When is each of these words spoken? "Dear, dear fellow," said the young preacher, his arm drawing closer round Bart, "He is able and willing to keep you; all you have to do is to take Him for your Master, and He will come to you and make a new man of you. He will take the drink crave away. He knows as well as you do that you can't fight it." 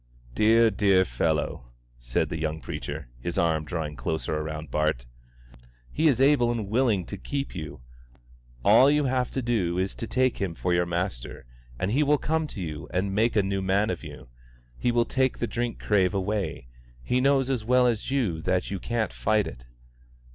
"Dear, 0.33 0.71
dear 0.71 1.05
fellow," 1.05 1.65
said 1.99 2.29
the 2.29 2.39
young 2.39 2.59
preacher, 2.59 3.07
his 3.19 3.37
arm 3.37 3.65
drawing 3.65 3.95
closer 3.95 4.41
round 4.41 4.71
Bart, 4.71 5.05
"He 5.91 6.07
is 6.07 6.19
able 6.19 6.49
and 6.49 6.67
willing 6.69 7.05
to 7.05 7.17
keep 7.17 7.53
you; 7.53 7.81
all 8.65 8.89
you 8.89 9.03
have 9.05 9.29
to 9.33 9.43
do 9.43 9.77
is 9.77 9.93
to 9.93 10.07
take 10.07 10.37
Him 10.39 10.55
for 10.55 10.73
your 10.73 10.87
Master, 10.87 11.45
and 11.77 11.91
He 11.91 12.01
will 12.01 12.17
come 12.17 12.47
to 12.47 12.59
you 12.63 12.87
and 12.91 13.13
make 13.13 13.35
a 13.35 13.43
new 13.43 13.61
man 13.61 13.91
of 13.91 14.03
you. 14.03 14.27
He 14.75 14.91
will 14.91 15.05
take 15.05 15.37
the 15.37 15.45
drink 15.45 15.77
crave 15.77 16.15
away. 16.15 16.65
He 17.03 17.21
knows 17.21 17.51
as 17.51 17.63
well 17.63 17.85
as 17.85 18.09
you 18.09 18.37
do 18.37 18.41
that 18.41 18.71
you 18.71 18.79
can't 18.79 19.13
fight 19.13 19.45
it." 19.45 19.65